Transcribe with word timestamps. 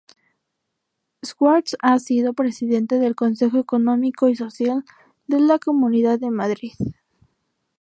Schwartz 1.23 1.77
ha 1.79 1.99
sido 1.99 2.33
presidente 2.33 2.97
del 2.97 3.13
Consejo 3.15 3.59
Económico 3.59 4.29
y 4.29 4.35
Social 4.35 4.83
de 5.27 5.39
la 5.39 5.59
Comunidad 5.59 6.17
de 6.17 6.31
Madrid. 6.31 6.73